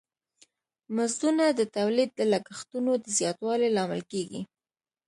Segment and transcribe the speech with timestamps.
[0.95, 4.41] مزدونه د تولید د لګښتونو د زیاتوالی لامل کیږی.